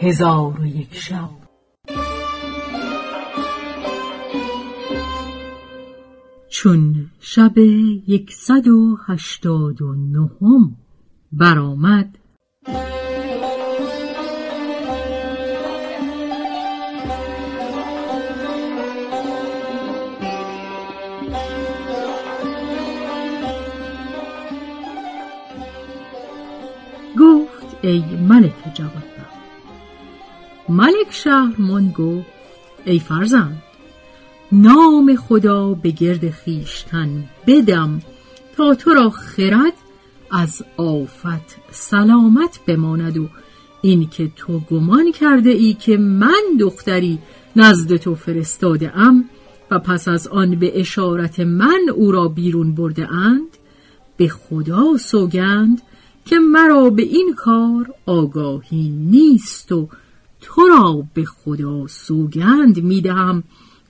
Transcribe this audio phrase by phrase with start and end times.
[0.00, 1.30] هزار و یک شب.
[6.48, 10.76] چون شب یکصد و هشتاد و نهم
[11.32, 12.18] برآمد
[27.18, 29.14] گفت ای ملک جواد
[30.68, 32.26] ملک شهرمان گفت
[32.84, 33.62] ای فرزند
[34.52, 38.00] نام خدا به گرد خیشتن بدم
[38.56, 39.72] تا تو را خرد
[40.30, 43.28] از آفت سلامت بماند و
[43.82, 47.18] اینکه تو گمان کرده ای که من دختری
[47.56, 49.24] نزد تو فرستاده ام
[49.70, 53.48] و پس از آن به اشارت من او را بیرون برده اند
[54.16, 55.82] به خدا سوگند
[56.24, 59.88] که مرا به این کار آگاهی نیست و
[60.46, 63.42] تو را به خدا سوگند می‌دهم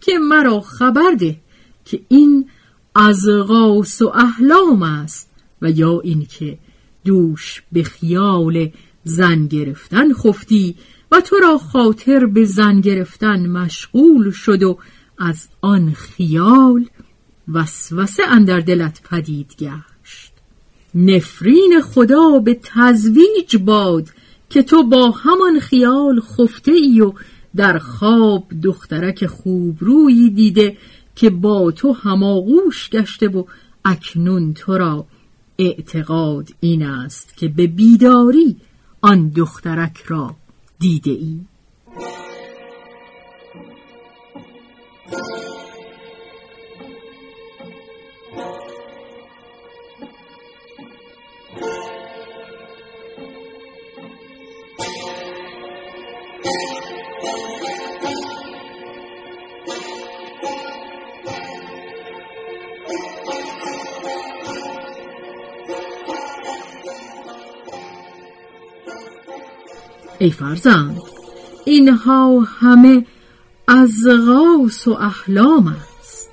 [0.00, 1.36] که مرا خبر ده
[1.84, 2.48] که این
[2.94, 5.30] از غاس و احلام است
[5.62, 6.58] و یا اینکه
[7.04, 8.70] دوش به خیال
[9.04, 10.76] زن گرفتن خفتی
[11.12, 14.78] و تو را خاطر به زن گرفتن مشغول شد و
[15.18, 16.86] از آن خیال
[17.52, 20.32] وسوسه اندر دلت پدید گشت.
[20.94, 24.08] نفرین خدا به تزویج باد
[24.50, 27.12] که تو با همان خیال خفته ای و
[27.56, 30.76] در خواب دخترک خوب روی دیده
[31.14, 33.44] که با تو هماغوش گشته و
[33.84, 35.06] اکنون تو را
[35.58, 38.56] اعتقاد این است که به بیداری
[39.00, 40.36] آن دخترک را
[40.78, 41.40] دیده ای
[70.18, 71.00] ای فرزند
[71.64, 73.06] اینها همه
[73.68, 73.92] از
[74.26, 76.30] غاس و احلام است.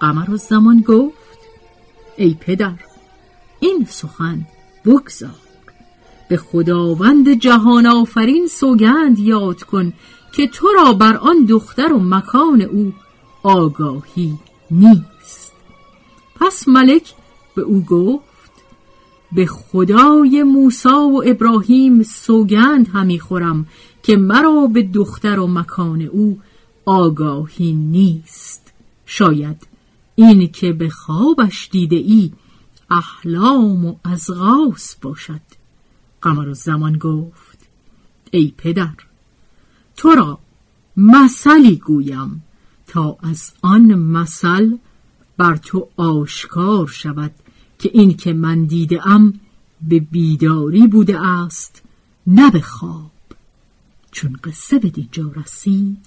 [0.00, 1.38] قمر و زمان گفت
[2.16, 2.78] ای پدر
[3.60, 4.46] این سخن
[4.84, 5.30] بگذار.
[6.28, 9.92] به خداوند جهان آفرین سوگند یاد کن
[10.32, 12.92] که تو را بر آن دختر و مکان او
[13.42, 14.38] آگاهی
[14.70, 15.52] نیست.
[16.40, 17.14] پس ملک
[17.54, 18.35] به او گفت
[19.32, 23.66] به خدای موسی و ابراهیم سوگند همی خورم
[24.02, 26.38] که مرا به دختر و مکان او
[26.84, 28.72] آگاهی نیست.
[29.06, 29.66] شاید
[30.14, 32.32] این که به خوابش دیده ای
[32.90, 35.40] احلام و ازغاس باشد.
[36.22, 37.58] قمر زمان گفت
[38.30, 38.94] ای پدر
[39.96, 40.38] تو را
[40.96, 42.42] مثلی گویم
[42.86, 44.76] تا از آن مثل
[45.36, 47.34] بر تو آشکار شود
[47.78, 49.40] که این که من دیده ام
[49.82, 51.82] به بیداری بوده است
[52.26, 53.10] نه به خواب.
[54.12, 56.06] چون قصه به دیجا رسید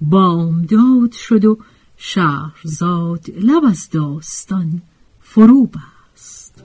[0.00, 1.58] بامداد شد و
[1.96, 4.82] شهرزاد لب از داستان
[5.20, 6.64] فرو بست.